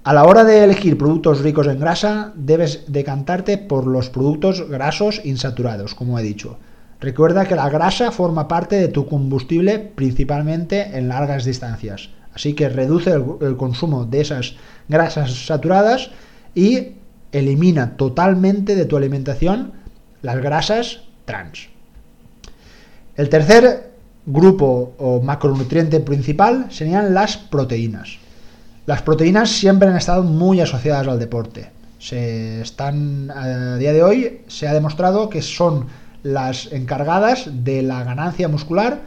[0.03, 5.21] A la hora de elegir productos ricos en grasa, debes decantarte por los productos grasos
[5.23, 6.57] insaturados, como he dicho.
[6.99, 12.69] Recuerda que la grasa forma parte de tu combustible principalmente en largas distancias, así que
[12.69, 14.55] reduce el, consumo de esas
[14.87, 16.11] grasas saturadas
[16.53, 16.93] y
[17.31, 19.73] elimina totalmente de tu alimentación
[20.21, 21.67] las grasas trans.
[23.17, 23.91] El tercer
[24.25, 28.17] grupo o macronutriente principal serían las proteínas.
[28.85, 31.71] Las proteínas siempre han estado muy asociadas al deporte.
[31.99, 35.87] Se están a día de hoy se ha demostrado que son
[36.25, 39.01] las encargadas de la ganancia muscular,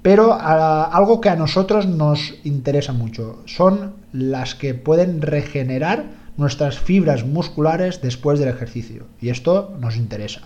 [0.00, 6.04] pero algo que a nosotros nos interesa mucho son las que pueden regenerar
[6.36, 9.06] nuestras fibras musculares después del ejercicio.
[9.20, 10.42] Y esto nos interesa.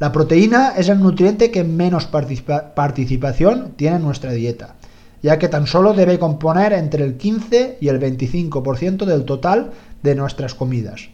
[0.00, 4.74] La proteína es el nutriente que menos participación tiene en nuestra dieta,
[5.22, 9.70] ya que tan solo debe componer entre el 15 y el 25% del total
[10.02, 11.08] de nuestras comidas.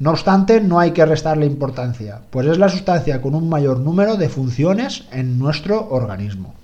[0.00, 4.16] No obstante, no hay que restarle importancia, pues es la sustancia con un mayor número
[4.16, 6.54] de funciones en nuestro organismo.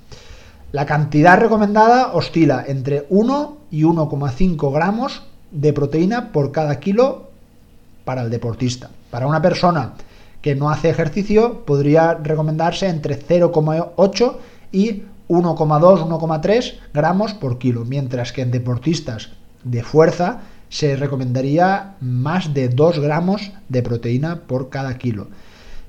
[0.72, 7.29] La cantidad recomendada oscila entre 1 y 1,5 gramos de proteína por cada kilo
[8.07, 8.88] para el deportista.
[9.11, 9.92] Para una persona
[10.40, 14.37] que no hace ejercicio, podría recomendarse entre 0,8
[14.72, 19.29] y 1,2, 1,3 gramos por kilo, mientras que en deportistas
[19.62, 25.29] de fuerza se recomendaría más de 2 gramos de proteína por cada kilo.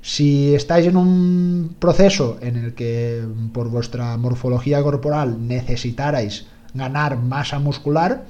[0.01, 7.59] Si estáis en un proceso en el que por vuestra morfología corporal necesitarais ganar masa
[7.59, 8.23] muscular,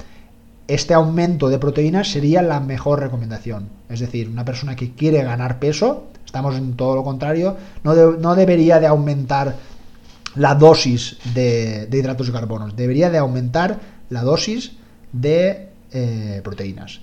[0.68, 3.70] este aumento de proteínas sería la mejor recomendación.
[3.90, 8.36] Es decir, una persona que quiere ganar peso, estamos en todo lo contrario, no, no
[8.36, 9.56] debería de aumentar
[10.36, 13.80] la dosis de, hidratos de carbono, debería de aumentar
[14.10, 14.74] la dosis
[15.12, 17.02] de eh, proteínas.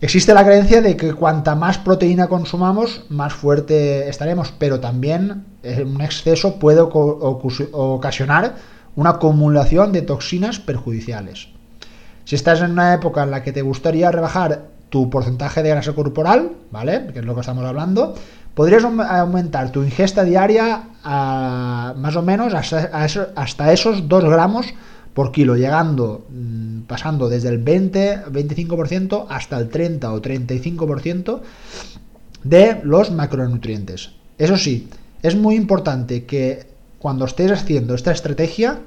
[0.00, 5.84] Existe la creencia de que cuanta más proteína consumamos, más fuerte estaremos, pero también eh,
[5.84, 8.54] un exceso puede ocasionar
[8.96, 11.48] una acumulación de toxinas perjudiciales.
[12.24, 15.92] Si estás en una época en la que te gustaría rebajar tu porcentaje de grasa
[15.92, 17.08] corporal, ¿vale?
[17.12, 18.14] Que es lo que estamos hablando,
[18.54, 24.66] podrías aumentar tu ingesta diaria a, más o menos hasta, esos 2 gramos
[25.14, 31.42] por kilo, llegando, mm, pasando desde el 20-25% hasta el 30 o 35%
[32.44, 34.10] de los macronutrientes.
[34.38, 34.88] Eso sí,
[35.22, 36.66] es muy importante que
[36.98, 38.80] cuando estés haciendo esta estrategia,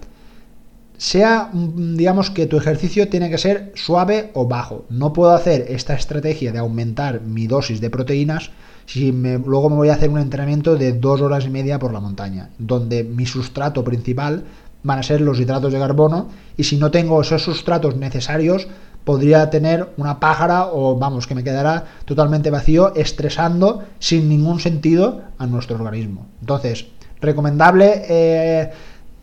[0.97, 4.85] sea, mm, digamos que tu ejercicio tiene que ser suave o bajo.
[4.89, 8.51] No puedo hacer esta estrategia de aumentar mi dosis de proteínas
[8.85, 11.99] si luego me voy a hacer un entrenamiento de dos horas y media por la
[11.99, 14.43] montaña, donde mi sustrato principal
[14.83, 18.67] van a ser los hidratos de carbono y si no tengo esos sustratos necesarios
[19.03, 25.21] podría tener una pájara o vamos que me quedará totalmente vacío estresando sin ningún sentido
[25.37, 26.27] a nuestro organismo.
[26.39, 26.87] Entonces,
[27.19, 28.71] recomendable eh,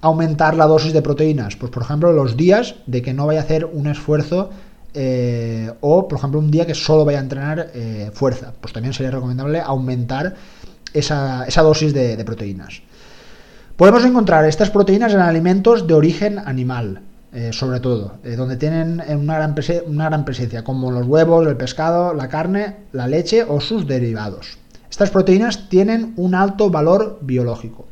[0.01, 3.45] aumentar la dosis de proteínas, pues por ejemplo los días de que no vaya a
[3.45, 4.51] hacer un esfuerzo
[4.93, 8.93] eh, o, por ejemplo, un día que solo vaya a entrenar eh, fuerza, pues también
[8.93, 10.35] sería recomendable aumentar
[10.93, 12.83] esa, dosis de, proteínas.
[13.81, 17.01] Podemos encontrar estas proteínas en alimentos de origen animal,
[17.33, 19.55] eh, sobre todo, donde tienen una gran,
[19.87, 24.59] una gran presencia, como los huevos, el pescado, la carne, la leche o sus derivados.
[24.91, 27.87] Estas proteínas tienen un alto valor biológico.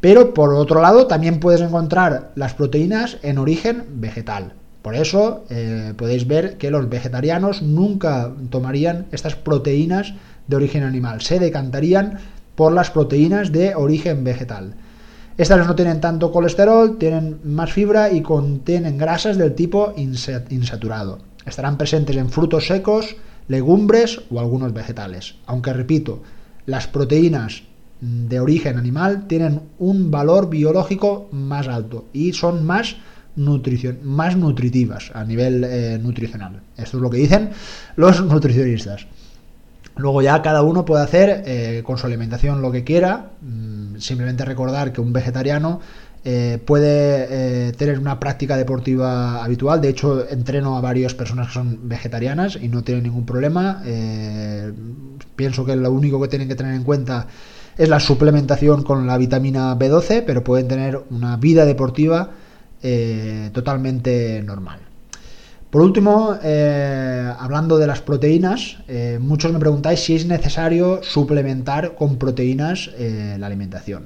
[0.00, 4.54] Pero por otro lado, también puedes encontrar las proteínas en origen vegetal.
[4.80, 10.14] Por eso eh, podéis ver que los vegetarianos nunca tomarían estas proteínas
[10.46, 12.18] de origen animal, se decantarían
[12.54, 14.72] por las proteínas de origen vegetal.
[15.38, 21.20] Estas no tienen tanto colesterol, tienen más fibra y contienen grasas del tipo insaturado.
[21.46, 23.14] Estarán presentes en frutos secos,
[23.46, 25.36] legumbres o algunos vegetales.
[25.46, 26.24] Aunque repito,
[26.66, 27.62] las proteínas
[28.00, 32.96] de origen animal tienen un valor biológico más alto y son más
[34.02, 36.60] más nutritivas a nivel eh, nutricional.
[36.76, 37.50] Esto es lo que dicen
[37.94, 39.06] los nutricionistas.
[39.94, 43.30] Luego ya cada uno puede hacer eh, con su alimentación lo que quiera.
[44.00, 45.80] Simplemente recordar que un vegetariano
[46.24, 49.80] eh, puede tener una práctica deportiva habitual.
[49.80, 53.82] De hecho, entreno a varias personas que son vegetarianas y no tienen ningún problema.
[55.36, 57.26] pienso que lo único que tienen que tener en cuenta
[57.78, 62.30] es la suplementación con la vitamina B12, pero pueden tener una vida deportiva
[62.82, 64.87] eh, totalmente normal.
[65.70, 71.94] Por último, eh, hablando de las proteínas, eh, muchos me preguntáis si es necesario suplementar
[71.94, 74.04] con proteínas la alimentación.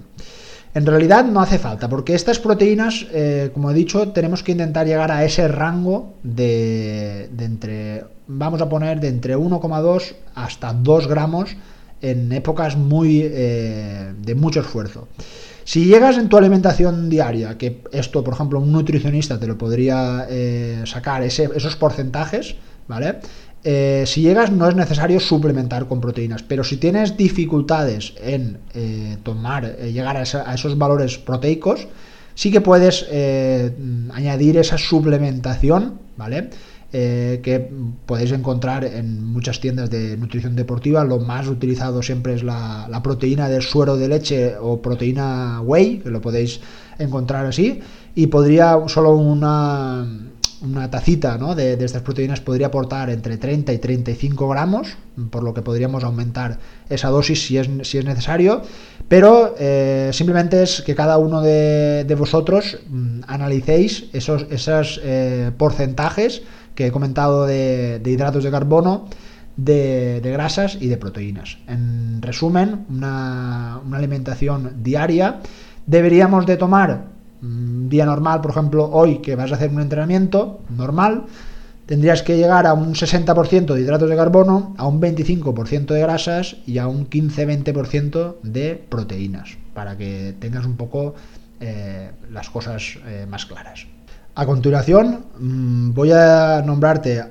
[0.75, 3.07] En realidad no hace falta, porque estas proteínas,
[3.53, 8.69] como he dicho, tenemos que intentar llegar a ese rango de, de entre, vamos a
[8.69, 11.55] poner, de entre 1,2 hasta 2 gramos
[12.01, 15.09] en épocas muy de mucho esfuerzo.
[15.73, 20.27] Si llegas en tu alimentación diaria, que esto, por ejemplo, un nutricionista te lo podría
[20.29, 22.57] eh, sacar esos porcentajes,
[22.89, 23.21] ¿vale?
[23.65, 29.17] Eh, si llegas no es necesario suplementar con proteínas, pero si tienes dificultades en eh,
[29.23, 31.89] tomar, llegar a, a, esos valores proteicos,
[32.35, 33.07] sí que puedes
[34.13, 36.51] añadir esa suplementación, ¿vale?
[36.95, 37.71] Eh, que
[38.05, 41.03] podéis encontrar en muchas tiendas de nutrición deportiva.
[41.05, 46.11] Lo más utilizado siempre es la, proteína del suero de leche o proteína whey, que
[46.11, 46.61] lo podéis
[46.99, 47.81] encontrar así.
[48.15, 50.07] Y podría solo una,
[50.61, 54.99] una tacita de, estas proteínas podría aportar entre 30 y 35 gramos,
[55.31, 56.59] por lo que podríamos aumentar
[56.91, 58.61] esa dosis si es, si es necesario.
[59.09, 66.43] Pero eh, simplemente es que cada uno de, vosotros mm, analicéis esos, esos eh, porcentajes
[66.75, 69.09] que he comentado de, hidratos de carbono,
[69.57, 71.59] de, grasas y de proteínas.
[71.67, 75.41] En resumen, una, alimentación diaria.
[75.87, 80.61] Deberíamos de tomar un día normal, por ejemplo, hoy que vas a hacer un entrenamiento
[80.71, 81.25] normal,
[81.87, 86.57] tendrías que llegar a un 60% de hidratos de carbono, a un 25% de grasas
[86.67, 91.17] y a un 15-20% de proteínas, para que tengas un poco
[91.61, 93.87] eh, las cosas eh, más claras.
[94.35, 97.23] A continuación, mm, voy a nombrarte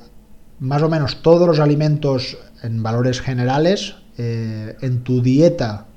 [0.60, 5.88] más o menos todos los alimentos en valores generales eh, en tu dieta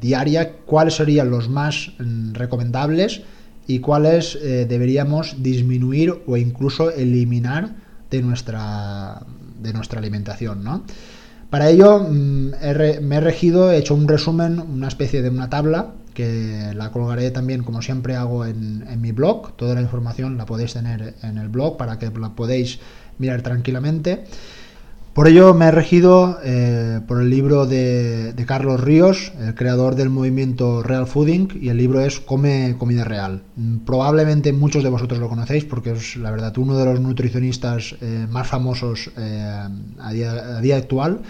[0.00, 3.22] diaria, cuáles serían los más mm, recomendables
[3.66, 7.74] y cuáles eh, deberíamos disminuir o incluso eliminar
[8.10, 9.20] de nuestra,
[9.60, 10.64] de nuestra alimentación.
[10.64, 10.84] ¿no?
[11.50, 12.52] Para ello mm,
[13.02, 17.30] me he regido, he hecho un resumen, una especie de una tabla que la colgaré
[17.30, 19.54] también como siempre hago en, mi blog.
[19.54, 22.80] Toda la información la podéis tener en el blog para que la podéis
[23.18, 24.24] mirar tranquilamente.
[25.12, 30.10] Por ello me he regido eh, por el libro de, Carlos Ríos, el creador del
[30.10, 33.42] movimiento Real Fooding, y el libro es Come Comida Real.
[33.84, 38.26] Probablemente muchos de vosotros lo conocéis porque es la verdad uno de los nutricionistas eh,
[38.30, 41.20] más famosos eh, a, día, actual.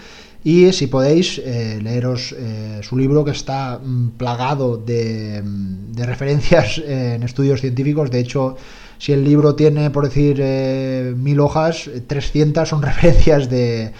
[0.47, 2.33] Y si podéis, leeros
[2.81, 8.09] su libro que está mm, plagado de, de referencias en estudios científicos.
[8.11, 8.55] De hecho,
[8.99, 13.91] si el libro tiene, por decir, eh, mil hojas, 300 son referencias de,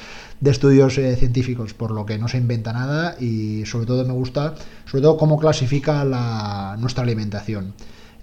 [0.43, 4.55] estudios eh, científicos, por lo que no se inventa nada y sobre todo me gusta,
[4.85, 6.03] sobre todo cómo clasifica
[6.79, 7.73] nuestra alimentación.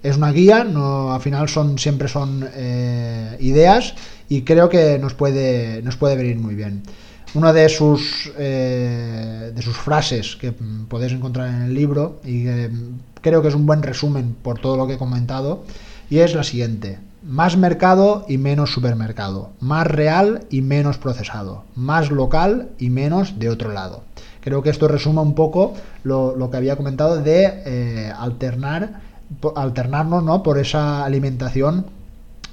[0.03, 3.95] Es una guía, no, al final son, siempre son eh, ideas
[4.29, 6.83] y creo que nos puede, nos puede venir muy bien.
[7.33, 12.45] Una de sus, de sus frases que podéis encontrar en el libro y
[13.21, 15.63] creo que es un buen resumen por todo lo que he comentado
[16.09, 16.99] y es la siguiente.
[17.23, 19.49] Más mercado y menos supermercado.
[19.59, 21.63] Más real y menos procesado.
[21.75, 24.03] Más local y menos de otro lado.
[24.41, 29.01] Creo que esto resuma un poco lo, que había comentado de eh, alternar,
[29.55, 30.43] alternarnos ¿no?
[30.43, 31.87] por esa alimentación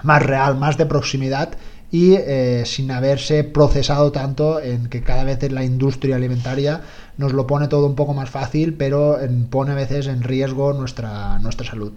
[0.02, 1.50] más real, más de proximidad
[1.92, 6.80] y eh, sin haberse procesado tanto en que cada vez la industria alimentaria
[7.18, 9.18] nos lo pone todo un poco más fácil, pero
[9.50, 11.92] pone a veces en riesgo nuestra, nuestra salud.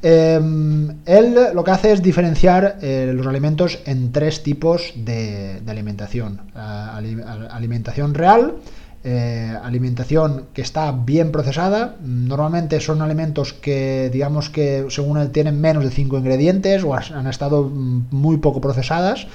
[0.00, 6.40] Em, él lo que hace es diferenciar eh, los alimentos en tres tipos de, alimentación.
[6.54, 8.56] alimentación real,
[9.04, 11.96] eh, alimentación que está bien procesada.
[12.02, 17.26] Normalmente son alimentos que, digamos que según él, tienen menos de 5 ingredientes o han
[17.26, 19.26] estado muy poco procesadas.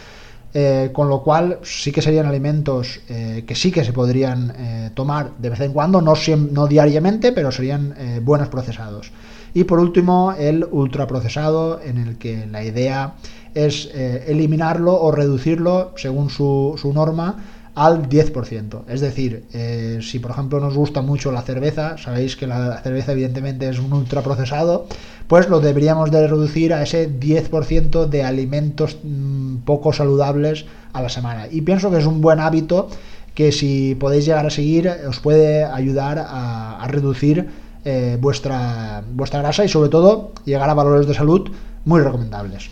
[0.53, 5.49] Eh, con lo cual sí que serían alimentos que sí que se podrían tomar de
[5.49, 9.11] vez en cuando, no, diariamente, pero serían buenos procesados.
[9.53, 13.15] Y por último, el ultraprocesado, en el que la idea
[13.55, 17.37] es eh, eliminarlo o reducirlo, según su, norma,
[17.77, 18.81] al 10%.
[18.87, 23.11] Es decir, eh, si por ejemplo nos gusta mucho la cerveza, sabéis que la cerveza
[23.11, 24.87] evidentemente es un ultraprocesado,
[25.27, 31.09] pues lo deberíamos de reducir a ese 10% de alimentos mm, poco saludables a la
[31.09, 31.47] semana.
[31.51, 32.89] Y pienso que es un buen hábito
[33.35, 37.47] que si podéis llegar a seguir os puede ayudar a reducir
[37.89, 41.49] eh, vuestra, vuestra grasa y sobre todo llegar a valores de salud
[41.85, 42.69] muy recomendables.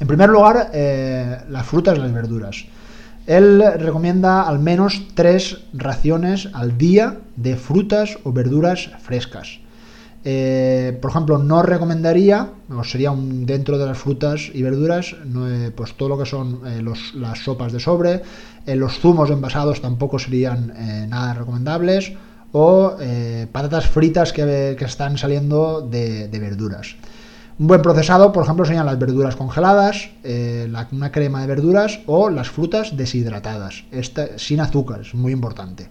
[0.00, 2.64] En primer lugar, eh, las frutas y las verduras.
[3.26, 9.60] Él recomienda al menos tres raciones al día de frutas o verduras frescas.
[10.24, 15.16] Eh, por ejemplo, no recomendaría, o sería un, dentro de las frutas y verduras,
[15.74, 16.60] pues todo lo que son
[17.14, 18.22] las sopas de sobre,
[18.66, 20.72] los zumos envasados tampoco serían
[21.08, 22.12] nada recomendables,
[22.52, 26.94] o eh, patatas fritas que, están saliendo de, verduras.
[27.58, 32.30] Un buen procesado, por ejemplo, serían las verduras congeladas, eh, una crema de verduras o
[32.30, 33.84] las frutas deshidratadas,
[34.36, 35.88] sin azúcar, es muy importante.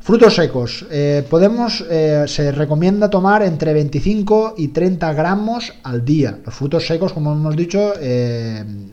[0.00, 0.86] Frutos secos.
[0.90, 1.84] Eh, podemos,
[2.26, 6.38] se recomienda tomar entre 25 y 30 gramos al día.
[6.44, 7.92] Los frutos secos, como hemos dicho,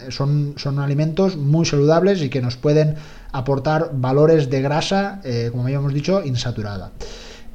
[0.09, 2.95] son, son alimentos muy saludables y que nos pueden
[3.31, 6.91] aportar valores de grasa, eh, como habíamos dicho, insaturada.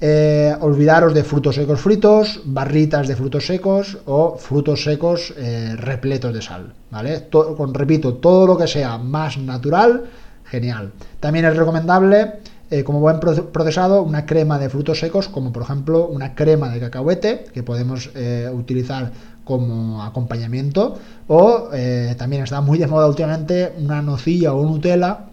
[0.04, 6.34] Eh, olvidaros de frutos secos fritos, barritas de frutos secos o frutos secos eh, repletos
[6.34, 6.74] de sal.
[6.90, 7.28] ¿vale?
[7.30, 10.06] con, repito, todo lo que sea más natural,
[10.44, 10.90] genial.
[11.20, 12.40] También es recomendable,
[12.84, 17.44] como buen procesado, una crema de frutos secos, como por ejemplo una crema de cacahuete,
[17.54, 18.10] que podemos
[18.52, 19.12] utilizar
[19.44, 20.98] como acompañamiento.
[21.28, 21.68] O
[22.16, 25.26] también está muy de moda últimamente una nocilla o Nutella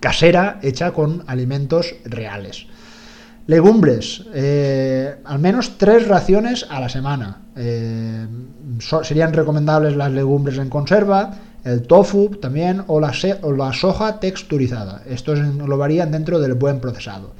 [0.00, 2.66] casera hecha con alimentos reales.
[3.48, 7.44] Legumbres, eh, al menos tres raciones a la semana.
[7.56, 8.26] Eh,
[9.02, 11.30] serían recomendables las legumbres en conserva,
[11.64, 15.02] el tofu también o la, o la soja texturizada.
[15.08, 17.30] Estos lo varían dentro del buen procesado.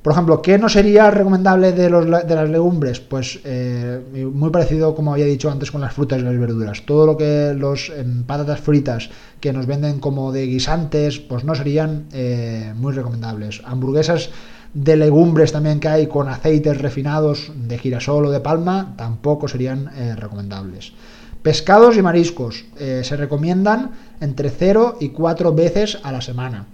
[0.00, 3.00] Por ejemplo, ¿qué no sería recomendable de, los, de las legumbres?
[3.00, 4.00] Pues eh,
[4.32, 6.86] muy parecido, como había dicho antes, con las frutas y las verduras.
[6.86, 11.54] Todo lo que los em, patatas fritas que nos venden como de guisantes, pues no
[11.54, 12.06] serían
[12.76, 13.60] muy recomendables.
[13.66, 14.30] Hamburguesas
[14.74, 19.90] de legumbres también que hay con aceites refinados de girasol o de palma, tampoco serían
[19.96, 20.92] eh, recomendables.
[21.42, 23.90] Pescados y mariscos se recomiendan
[24.22, 26.66] entre 0 y 4 veces a la semana.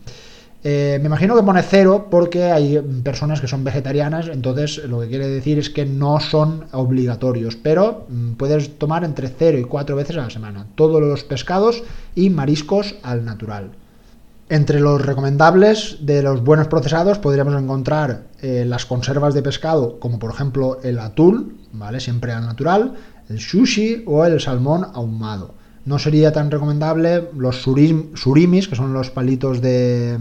[0.62, 5.08] Eh, me imagino que pone cero porque hay personas que son vegetarianas, entonces lo que
[5.08, 9.96] quiere decir es que no son obligatorios, pero mm, puedes tomar entre 0 y 4
[9.96, 11.82] veces a la semana, todos los pescados
[12.14, 13.70] y mariscos al natural.
[14.50, 20.18] Entre los recomendables de los buenos procesados podríamos encontrar eh, las conservas de pescado, como
[20.18, 22.00] por ejemplo el atún, ¿vale?
[22.00, 22.94] siempre al natural,
[23.28, 25.54] el sushi o el salmón ahumado.
[25.84, 30.18] No sería tan recomendable los surimis, que son los palitos de,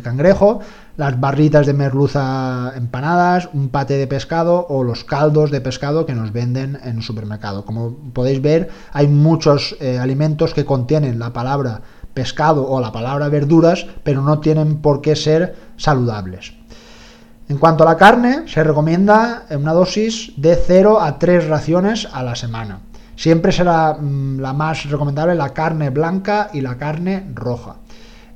[0.00, 0.60] cangrejo,
[0.96, 6.14] las barritas de merluza empanadas, un pate de pescado o los caldos de pescado que
[6.14, 7.64] nos venden en el supermercado.
[7.64, 11.82] Como podéis ver, hay muchos eh, alimentos que contienen la palabra
[12.14, 16.54] pescado o la palabra verduras, pero no tienen por qué ser saludables.
[17.48, 22.22] En cuanto a la carne, se recomienda una dosis de 0 a 3 raciones a
[22.22, 22.80] la semana.
[23.16, 27.76] Siempre será mm, la más recomendable la carne blanca y la carne roja.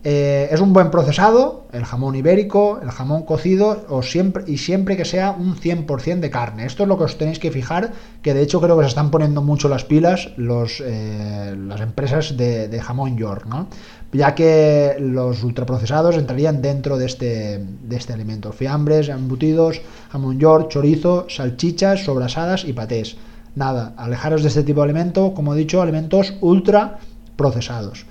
[0.09, 4.97] Eh, es un buen procesado, el jamón ibérico, el jamón cocido o siempre, y siempre
[4.97, 6.65] que sea un 100% de carne.
[6.65, 7.91] Esto es lo que os tenéis que fijar,
[8.23, 12.37] que de hecho creo que se están poniendo mucho las pilas los, eh, las empresas
[12.37, 13.67] de, jamón York, ¿no?
[14.13, 18.53] ya que los ultraprocesados entrarían dentro de este, de este alimento.
[18.53, 19.81] Fiambres, embutidos,
[20.13, 23.17] jamón York, chorizo, salchichas, sobrasadas y patés
[23.57, 27.01] nada, alejaros de este tipo de alimento, como he dicho, alimentos ultra
[27.35, 28.07] procesados.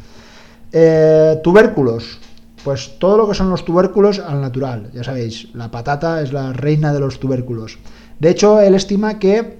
[0.78, 2.19] Eh, tubérculos,
[2.61, 6.51] pues todo lo que son los tubérculos al natural, ya sabéis, la patata es la
[6.51, 7.78] reina de los tubérculos.
[8.19, 9.57] De hecho, él estima que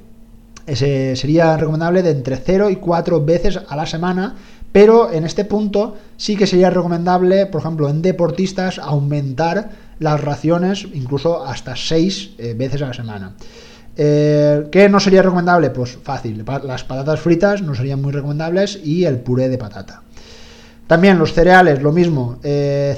[0.68, 4.36] ese sería recomendable de entre 0 y 4 veces a la semana,
[4.74, 10.86] pero en este punto sí que sería recomendable, por ejemplo, en deportistas, aumentar las raciones
[10.93, 13.36] incluso hasta 6 eh, veces a la semana.
[13.95, 15.70] Eh, ¿Qué no sería recomendable?
[15.70, 20.01] Pues fácil, las patatas fritas no serían muy recomendables y el puré de patata.
[20.88, 22.38] También los cereales, lo mismo.
[22.44, 22.96] Eh,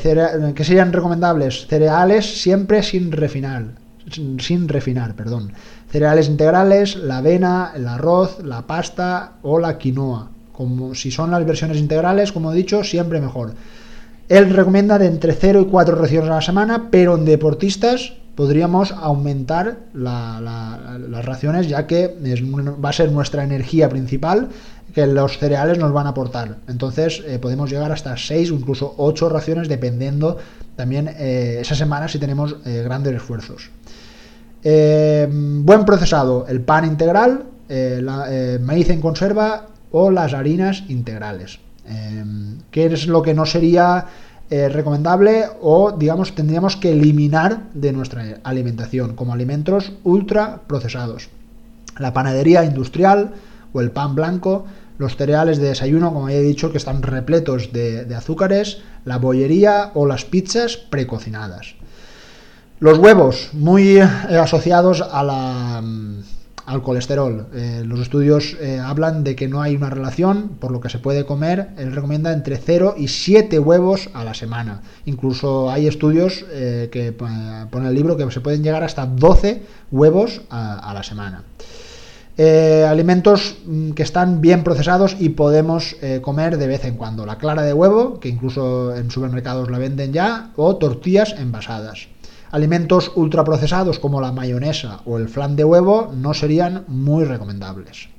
[0.54, 1.68] ¿Qué serían recomendables?
[1.68, 3.66] Cereales siempre sin refinar.
[4.10, 5.54] Sin, refinar, perdón.
[5.90, 10.30] Cereales integrales, la avena, el arroz, la pasta o la quinoa.
[10.52, 13.54] Como si son las versiones integrales, como he dicho, siempre mejor.
[14.28, 18.92] Él recomienda de entre 0 y 4 raciones a la semana, pero en deportistas podríamos
[18.92, 22.16] aumentar las raciones ya que
[22.84, 24.50] va a ser nuestra energía principal
[24.98, 26.58] que los cereales nos van a aportar.
[26.68, 30.38] Entonces eh, podemos llegar hasta 6 o incluso 8 raciones dependiendo
[30.76, 33.70] también eh, esa semana si tenemos eh, grandes esfuerzos.
[34.64, 37.46] buen procesado, el pan integral,
[38.60, 41.60] maíz en conserva o las harinas integrales.
[42.72, 44.08] ¿Qué es lo que no sería
[44.50, 51.30] eh, recomendable o, digamos, tendríamos que eliminar de nuestra alimentación como alimentos ultra procesados.
[51.98, 53.34] La panadería industrial
[53.74, 54.66] o el pan blanco,
[54.98, 59.92] los cereales de desayuno, como ya he dicho, que están repletos de azúcares, la bollería
[59.94, 61.76] o las pizzas precocinadas.
[62.80, 66.22] Los huevos, muy eh, asociados a la mm,
[66.68, 67.48] al colesterol.
[67.54, 71.00] Eh, los estudios eh, hablan de que no hay una relación, por lo que se
[71.00, 74.82] puede comer, él recomienda entre 0 y 7 huevos a la semana.
[75.06, 76.46] Incluso hay estudios
[76.92, 77.16] que
[77.72, 81.46] pone el libro que se pueden llegar hasta 12 huevos a, la semana.
[82.38, 87.26] Alimentos mm, que están bien procesados y podemos comer de vez en cuando.
[87.26, 92.08] La clara de huevo, que incluso en supermercados la venden ya, o tortillas envasadas.
[92.52, 98.10] Alimentos ultraprocesados como la mayonesa o el flan de huevo no serían muy recomendables.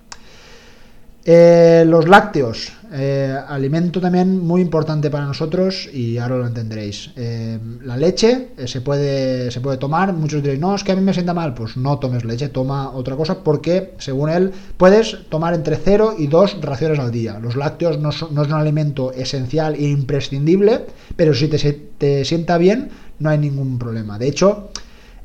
[1.24, 7.10] Eh, los lácteos, eh, alimento también muy importante para nosotros y ahora lo entenderéis.
[7.16, 11.02] Eh, la leche se, puede, se puede tomar, muchos diréis, no, es que a mí
[11.02, 15.52] me sienta mal, pues no tomes leche, toma otra cosa porque según él puedes tomar
[15.52, 17.38] entre 0 y 2 raciones al día.
[17.38, 21.58] Los lácteos no, son, no es un alimento esencial e imprescindible, pero si te,
[21.98, 22.88] te sienta bien,
[23.18, 24.18] no hay ningún problema.
[24.18, 24.70] De hecho,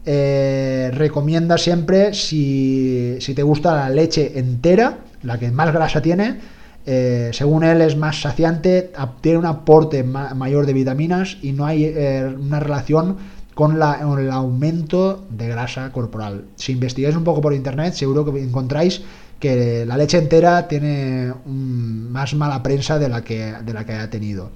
[0.05, 6.39] recomienda siempre, si, te gusta la leche entera, la que más grasa tiene,
[6.85, 11.85] eh, según él es más saciante, tiene un aporte mayor de vitaminas y no hay
[11.85, 13.17] eh, una relación
[13.53, 16.45] con, el aumento de grasa corporal.
[16.55, 19.01] Si investigáis un poco por internet, seguro que encontráis
[19.39, 24.51] que la leche entera tiene más mala prensa de la que, de ha tenido.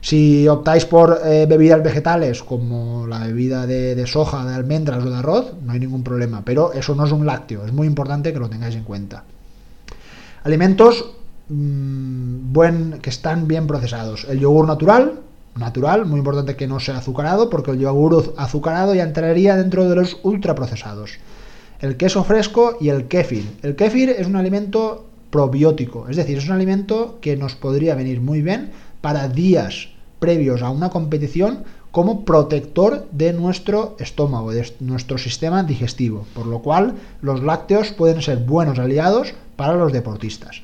[0.00, 5.16] Si optáis por eh, bebidas vegetales como la bebida de, soja, de almendras o de
[5.16, 8.40] arroz, no hay ningún problema, pero eso no es un lácteo, es muy importante que
[8.40, 9.24] lo tengáis en cuenta.
[10.44, 11.12] Alimentos
[11.48, 14.26] mm, buen, que están bien procesados.
[14.28, 15.20] El yogur natural,
[15.56, 19.96] natural, muy importante que no sea azucarado, porque el yogur azucarado ya entraría dentro de
[19.96, 21.18] los ultraprocesados.
[21.80, 23.44] El queso fresco y el kéfir.
[23.62, 28.20] El kéfir es un alimento probiótico, es decir, es un alimento que nos podría venir
[28.20, 28.70] muy bien
[29.00, 29.88] para días
[30.18, 36.60] previos a una competición como protector de nuestro estómago, de nuestro sistema digestivo, por lo
[36.60, 40.60] cual los lácteos pueden ser buenos aliados para los deportistas.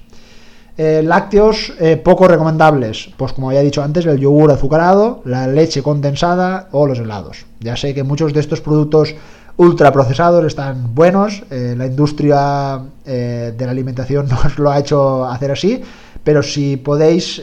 [0.77, 5.85] Eh, lácteos eh, poco recomendables, pues como he dicho antes, el yogur azucarado, la leche
[5.85, 7.47] condensada o los helados.
[7.61, 9.15] Ya sé que muchos de estos productos
[9.57, 15.81] ultraprocesados están buenos, eh, la industria de la alimentación nos lo ha hecho hacer así,
[16.25, 17.41] pero si podéis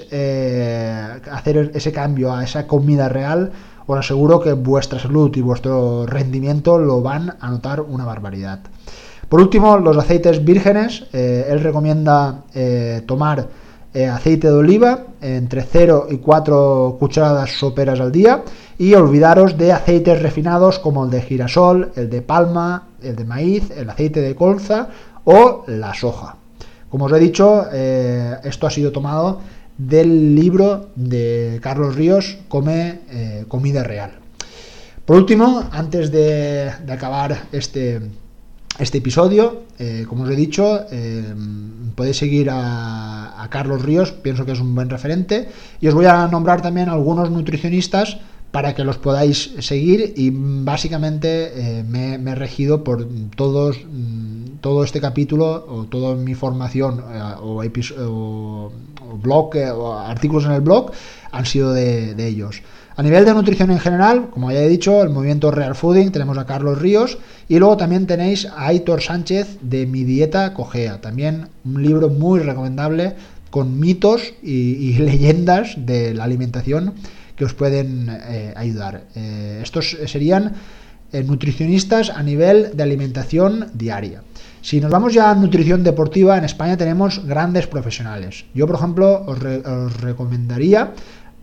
[1.32, 3.52] hacer ese cambio a esa comida real,
[3.88, 8.60] os aseguro que vuestra salud y vuestro rendimiento lo van a notar una barbaridad.
[9.30, 11.06] Por último, los aceites vírgenes.
[11.12, 13.48] Eh, él recomienda eh, tomar
[13.94, 18.44] eh, aceite de oliva entre 0 y 4 cucharadas soperas al día
[18.78, 23.72] y olvidaros de aceites refinados como el de girasol, el de palma, el de maíz,
[23.72, 24.90] el aceite de colza
[25.24, 26.36] o la soja.
[26.90, 29.40] Como os he dicho, esto ha sido tomado
[29.78, 34.12] del libro de Carlos Ríos, Come Comida Real.
[35.06, 38.02] Por último, antes de acabar este,
[38.80, 39.64] este episodio.
[39.80, 41.24] Eh, como os he dicho, eh,
[41.96, 45.48] podéis seguir a, Carlos Ríos, pienso que es un buen referente.
[45.80, 48.18] Y os voy a nombrar también algunos nutricionistas
[48.52, 54.84] para que los podáis seguir y básicamente eh, me, he regido por todos mm, todo
[54.84, 57.04] este capítulo o toda mi formación
[57.42, 58.72] o, o,
[59.22, 60.92] blog o artículos en el blog
[61.32, 62.62] han sido de ellos.
[62.98, 66.38] A nivel de nutrición en general, como ya he dicho, el movimiento Real Fooding, tenemos
[66.38, 67.18] a Carlos Ríos
[67.50, 72.40] y luego también tenéis a Aitor Sánchez de Mi Dieta Cogea, también un libro muy
[72.40, 73.16] recomendable
[73.50, 76.94] con mitos y, leyendas de la alimentación
[77.36, 79.04] que os pueden eh, ayudar.
[79.14, 80.54] Eh, estos serían
[81.12, 84.24] eh, nutricionistas a nivel de alimentación diaria.
[84.62, 88.46] Si nos vamos ya a nutrición deportiva, en España tenemos grandes profesionales.
[88.54, 90.94] Yo, por ejemplo, os, os recomendaría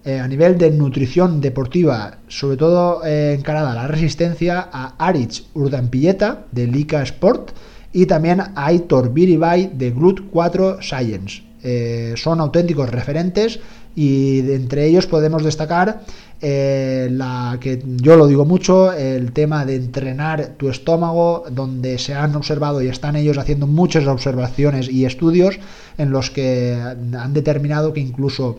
[0.05, 5.45] eh, a nivel de nutrición deportiva, sobre todo eh, encarada a la resistencia, a Aritz
[5.55, 7.53] Urdampilleta de Lika Sport
[7.93, 11.45] y también a Aitor Biribay de Glut 4 Science.
[11.63, 13.61] Eh, son auténticos referentes
[13.95, 16.01] y entre ellos podemos destacar
[16.41, 22.35] la que yo lo digo mucho, el tema de entrenar tu estómago, donde se han
[22.35, 25.61] observado y están ellos haciendo muchas observaciones y estudios
[25.99, 28.59] en los que han determinado que incluso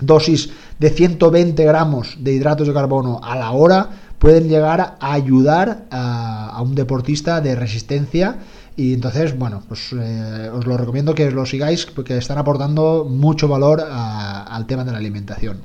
[0.00, 5.86] dosis de 120 gramos de hidratos de carbono a la hora pueden llegar a ayudar
[5.90, 8.36] a, un deportista de resistencia
[8.76, 13.48] y entonces, bueno, pues eh, os lo recomiendo que lo sigáis porque están aportando mucho
[13.48, 15.58] valor al tema de la alimentación.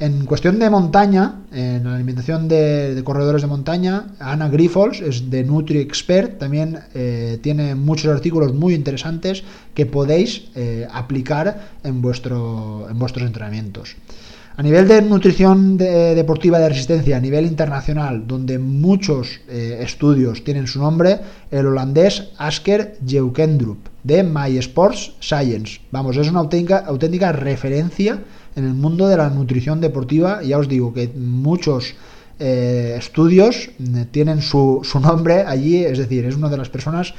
[0.00, 5.44] En cuestión de montaña, en la alimentación de, corredores de montaña, Ana Grifols es de
[5.44, 9.44] Nutri Expert, también eh, tiene muchos artículos muy interesantes
[9.74, 13.94] que podéis eh, aplicar en, vuestro, en vuestros entrenamientos.
[14.56, 20.66] A nivel de nutrición deportiva de resistencia a nivel internacional, donde muchos eh, estudios tienen
[20.66, 21.20] su nombre,
[21.50, 25.80] el holandés Asker Jeukendrup, de My Sports Science.
[25.90, 28.18] Vamos, es una auténtica referencia
[28.60, 31.94] en el mundo de la nutrición deportiva, ya os digo que muchos
[32.38, 37.14] eh, estudios eh, tienen su, nombre allí, es decir, es una de las personas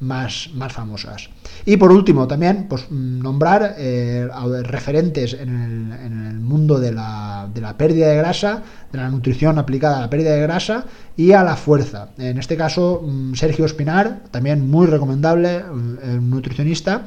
[0.00, 1.28] más, más famosas.
[1.64, 4.28] Y por último, también pues, nombrar eh,
[4.64, 9.98] referentes en el, mundo de la, de la, pérdida de grasa, de la nutrición aplicada
[9.98, 10.84] a la pérdida de grasa
[11.16, 12.10] y a la fuerza.
[12.18, 17.04] En este caso, mm, Sergio Espinar, también muy recomendable, un nutricionista.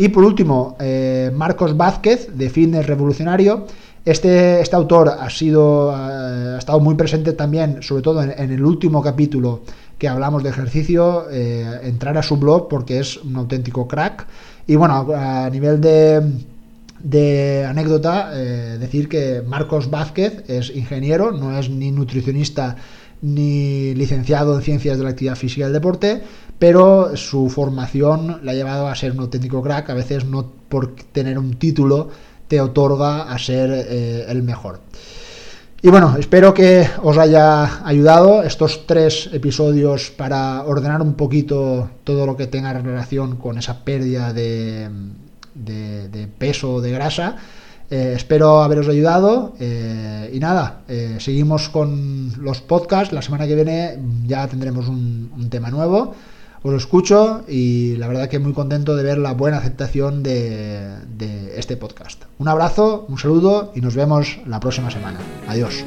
[0.00, 3.66] Y por último, eh, Marcos Vázquez, de Fitness Revolucionario.
[4.02, 8.64] Este, este autor ha, sido, eh, ha estado muy presente también, sobre todo en, el
[8.64, 9.60] último capítulo
[9.98, 14.26] que hablamos de ejercicio, eh, entrar a su blog porque es un auténtico crack.
[14.66, 16.22] Y bueno, a nivel de,
[17.00, 22.76] de anécdota, decir que Marcos Vázquez es ingeniero, no es ni nutricionista
[23.20, 26.22] ni licenciado en ciencias de la actividad física y el deporte,
[26.60, 30.94] pero su formación le ha llevado a ser un auténtico crack, a veces no por
[31.10, 32.10] tener un título
[32.48, 34.80] te otorga a ser eh, el mejor.
[35.80, 42.26] Y bueno, espero que os haya ayudado estos tres episodios para ordenar un poquito todo
[42.26, 44.90] lo que tenga relación con esa pérdida de,
[46.38, 47.36] peso, de grasa
[47.92, 50.82] Eh, espero haberos ayudado eh, y nada,
[51.18, 53.12] seguimos con los podcasts.
[53.12, 56.14] La semana que viene ya tendremos un, tema nuevo.
[56.62, 60.98] Os lo escucho y la verdad que muy contento de ver la buena aceptación de
[61.56, 62.24] este podcast.
[62.38, 65.20] Un abrazo, un saludo y nos vemos la próxima semana.
[65.48, 65.84] Adiós.